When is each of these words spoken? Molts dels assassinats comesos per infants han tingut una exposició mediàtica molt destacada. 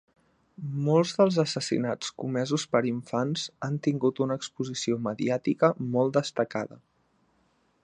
Molts 0.85 1.11
dels 1.17 1.35
assassinats 1.43 2.09
comesos 2.23 2.65
per 2.77 2.81
infants 2.93 3.45
han 3.67 3.77
tingut 3.89 4.23
una 4.27 4.39
exposició 4.41 4.99
mediàtica 5.11 5.73
molt 5.93 6.19
destacada. 6.21 6.83